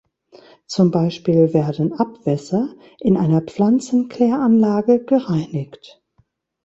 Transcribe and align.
Zum 0.65 0.89
Beispiel 0.89 1.53
werden 1.53 1.93
Abwässer 1.93 2.73
in 2.97 3.17
einer 3.17 3.39
Pflanzenkläranlage 3.41 5.03
gereinigt. 5.05 6.01